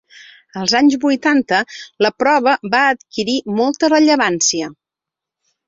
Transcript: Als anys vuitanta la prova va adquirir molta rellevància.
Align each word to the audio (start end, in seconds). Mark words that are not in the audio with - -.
Als 0.61 0.71
anys 0.79 0.95
vuitanta 1.03 1.59
la 2.05 2.11
prova 2.23 2.55
va 2.77 2.81
adquirir 2.95 3.39
molta 3.61 3.93
rellevància. 3.97 4.75